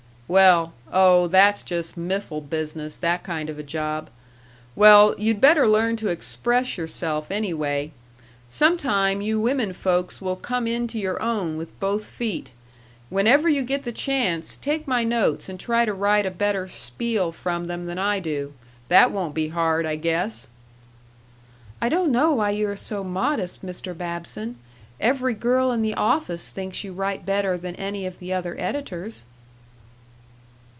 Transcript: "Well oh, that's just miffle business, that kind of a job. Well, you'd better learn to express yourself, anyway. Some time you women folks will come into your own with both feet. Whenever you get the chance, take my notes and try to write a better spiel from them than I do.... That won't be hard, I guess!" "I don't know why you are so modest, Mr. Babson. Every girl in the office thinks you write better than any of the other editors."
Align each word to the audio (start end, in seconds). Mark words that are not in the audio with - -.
"Well 0.31 0.71
oh, 0.93 1.27
that's 1.27 1.61
just 1.61 1.97
miffle 1.97 2.39
business, 2.39 2.95
that 2.95 3.21
kind 3.21 3.49
of 3.49 3.59
a 3.59 3.63
job. 3.63 4.09
Well, 4.77 5.13
you'd 5.17 5.41
better 5.41 5.67
learn 5.67 5.97
to 5.97 6.07
express 6.07 6.77
yourself, 6.77 7.29
anyway. 7.31 7.91
Some 8.47 8.77
time 8.77 9.19
you 9.19 9.41
women 9.41 9.73
folks 9.73 10.21
will 10.21 10.37
come 10.37 10.67
into 10.67 10.97
your 10.97 11.21
own 11.21 11.57
with 11.57 11.77
both 11.81 12.05
feet. 12.05 12.51
Whenever 13.09 13.49
you 13.49 13.63
get 13.63 13.83
the 13.83 13.91
chance, 13.91 14.55
take 14.55 14.87
my 14.87 15.03
notes 15.03 15.49
and 15.49 15.59
try 15.59 15.83
to 15.83 15.91
write 15.93 16.25
a 16.25 16.31
better 16.31 16.65
spiel 16.65 17.33
from 17.33 17.65
them 17.65 17.85
than 17.85 17.99
I 17.99 18.21
do.... 18.21 18.53
That 18.87 19.11
won't 19.11 19.35
be 19.35 19.49
hard, 19.49 19.85
I 19.85 19.97
guess!" 19.97 20.47
"I 21.81 21.89
don't 21.89 22.09
know 22.09 22.31
why 22.31 22.51
you 22.51 22.69
are 22.69 22.77
so 22.77 23.03
modest, 23.03 23.65
Mr. 23.65 23.97
Babson. 23.97 24.57
Every 25.01 25.33
girl 25.33 25.73
in 25.73 25.81
the 25.81 25.95
office 25.95 26.47
thinks 26.47 26.85
you 26.85 26.93
write 26.93 27.25
better 27.25 27.57
than 27.57 27.75
any 27.75 28.05
of 28.05 28.19
the 28.19 28.31
other 28.31 28.55
editors." 28.57 29.25